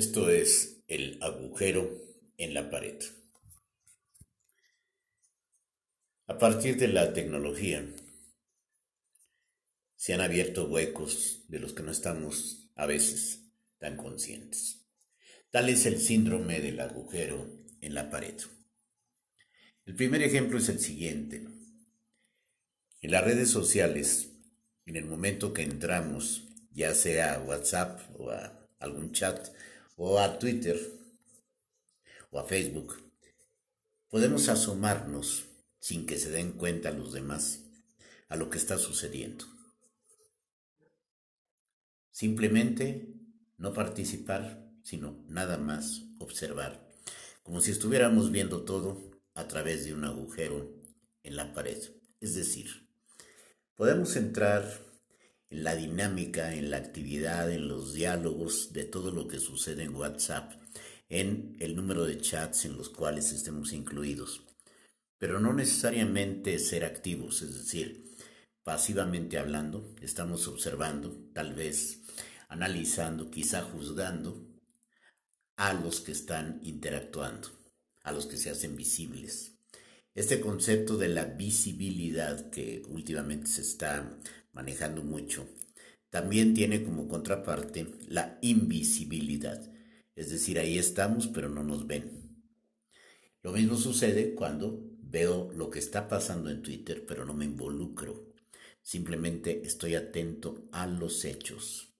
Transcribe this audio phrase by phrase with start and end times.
[0.00, 1.94] Esto es el agujero
[2.38, 2.98] en la pared.
[6.26, 7.86] A partir de la tecnología
[9.96, 14.86] se han abierto huecos de los que no estamos a veces tan conscientes.
[15.50, 17.46] Tal es el síndrome del agujero
[17.82, 18.40] en la pared.
[19.84, 21.46] El primer ejemplo es el siguiente.
[23.02, 24.30] En las redes sociales,
[24.86, 29.50] en el momento que entramos, ya sea a WhatsApp o a algún chat,
[30.02, 30.80] o a Twitter
[32.30, 32.96] o a Facebook,
[34.08, 35.44] podemos asomarnos
[35.78, 37.68] sin que se den cuenta los demás
[38.30, 39.44] a lo que está sucediendo.
[42.10, 43.12] Simplemente
[43.58, 46.88] no participar, sino nada más observar,
[47.42, 48.96] como si estuviéramos viendo todo
[49.34, 50.80] a través de un agujero
[51.22, 51.76] en la pared.
[52.20, 52.88] Es decir,
[53.74, 54.64] podemos entrar
[55.50, 59.94] en la dinámica, en la actividad, en los diálogos de todo lo que sucede en
[59.94, 60.52] WhatsApp,
[61.08, 64.44] en el número de chats en los cuales estemos incluidos.
[65.18, 68.16] Pero no necesariamente ser activos, es decir,
[68.62, 72.00] pasivamente hablando, estamos observando, tal vez
[72.48, 74.46] analizando, quizá juzgando
[75.56, 77.48] a los que están interactuando,
[78.02, 79.59] a los que se hacen visibles.
[80.14, 84.18] Este concepto de la visibilidad que últimamente se está
[84.52, 85.48] manejando mucho,
[86.10, 89.72] también tiene como contraparte la invisibilidad.
[90.16, 92.42] Es decir, ahí estamos pero no nos ven.
[93.42, 98.34] Lo mismo sucede cuando veo lo que está pasando en Twitter pero no me involucro.
[98.82, 101.94] Simplemente estoy atento a los hechos.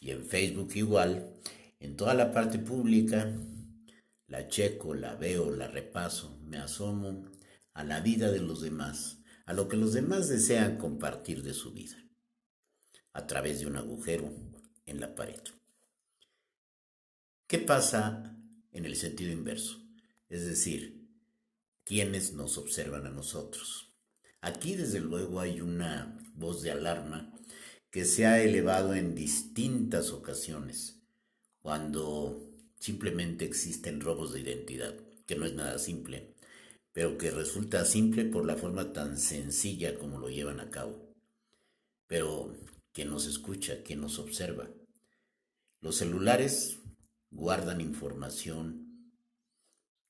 [0.00, 1.34] Y en Facebook igual,
[1.78, 3.30] en toda la parte pública,
[4.26, 7.30] la checo, la veo, la repaso, asomo
[7.72, 11.72] a la vida de los demás a lo que los demás desean compartir de su
[11.72, 11.96] vida,
[13.12, 14.32] a través de un agujero
[14.86, 15.40] en la pared.
[17.46, 18.36] ¿Qué pasa
[18.72, 19.82] en el sentido inverso?
[20.28, 21.10] Es decir,
[21.84, 23.94] ¿quiénes nos observan a nosotros?
[24.40, 27.32] Aquí desde luego hay una voz de alarma
[27.90, 31.02] que se ha elevado en distintas ocasiones,
[31.60, 34.94] cuando simplemente existen robos de identidad,
[35.26, 36.33] que no es nada simple,
[36.94, 41.12] pero que resulta simple por la forma tan sencilla como lo llevan a cabo.
[42.06, 42.54] Pero,
[42.92, 43.82] ¿quién nos escucha?
[43.82, 44.70] ¿Quién nos observa?
[45.80, 46.78] Los celulares
[47.32, 49.12] guardan información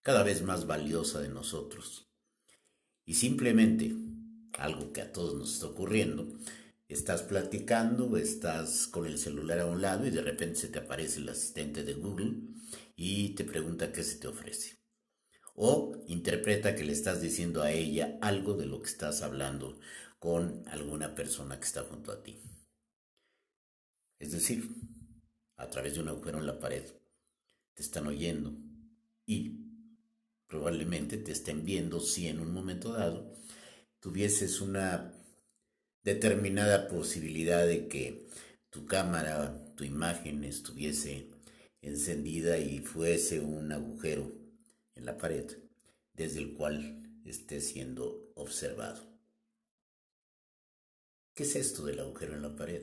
[0.00, 2.08] cada vez más valiosa de nosotros.
[3.04, 3.94] Y simplemente,
[4.54, 6.32] algo que a todos nos está ocurriendo,
[6.88, 11.20] estás platicando, estás con el celular a un lado y de repente se te aparece
[11.20, 12.38] el asistente de Google
[12.96, 14.79] y te pregunta qué se te ofrece.
[15.62, 19.78] O interpreta que le estás diciendo a ella algo de lo que estás hablando
[20.18, 22.40] con alguna persona que está junto a ti.
[24.18, 24.70] Es decir,
[25.56, 26.84] a través de un agujero en la pared,
[27.74, 28.56] te están oyendo
[29.26, 29.66] y
[30.46, 33.30] probablemente te estén viendo si en un momento dado
[33.98, 35.12] tuvieses una
[36.02, 38.30] determinada posibilidad de que
[38.70, 41.28] tu cámara, tu imagen estuviese
[41.82, 44.39] encendida y fuese un agujero
[44.94, 45.58] en la pared
[46.14, 49.02] desde el cual esté siendo observado.
[51.34, 52.82] ¿Qué es esto del agujero en la pared?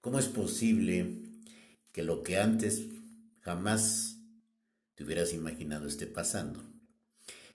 [0.00, 1.22] ¿Cómo es posible
[1.92, 2.86] que lo que antes
[3.40, 4.18] jamás
[4.94, 6.64] te hubieras imaginado esté pasando?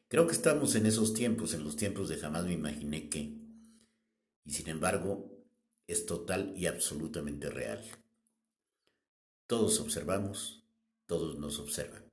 [0.08, 3.38] Creo que estamos en esos tiempos, en los tiempos de jamás me imaginé que,
[4.46, 5.34] y sin embargo,
[5.88, 7.84] es total y absolutamente real.
[9.48, 10.64] Todos observamos,
[11.08, 12.07] todos nos observan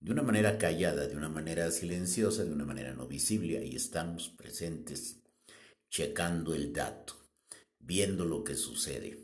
[0.00, 3.58] de una manera callada, de una manera silenciosa, de una manera no visible.
[3.58, 5.22] Ahí estamos presentes,
[5.90, 7.14] checando el dato,
[7.78, 9.22] viendo lo que sucede.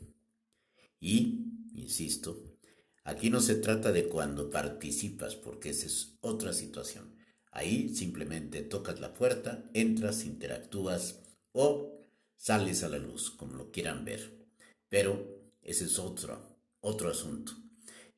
[0.99, 2.57] Y, insisto,
[3.03, 7.17] aquí no se trata de cuando participas, porque esa es otra situación.
[7.51, 11.23] Ahí simplemente tocas la puerta, entras, interactúas
[11.53, 12.05] o
[12.35, 14.47] sales a la luz, como lo quieran ver.
[14.89, 17.53] Pero ese es otro, otro asunto.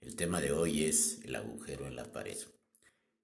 [0.01, 2.37] El tema de hoy es el agujero en la pared.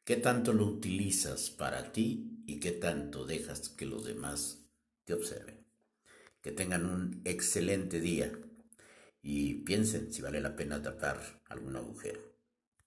[0.04, 4.68] ¿Qué tanto lo utilizas para ti y qué tanto dejas que los demás
[5.06, 5.66] te observen?
[6.42, 8.31] Que tengan un excelente día
[9.22, 12.35] y piensen si vale la pena tapar algún agujero.